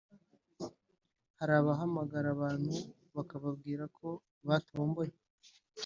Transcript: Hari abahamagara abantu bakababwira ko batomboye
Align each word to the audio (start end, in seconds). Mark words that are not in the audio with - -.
Hari 1.37 1.53
abahamagara 1.61 2.27
abantu 2.35 2.73
bakababwira 3.15 3.83
ko 3.97 4.07
batomboye 4.47 5.15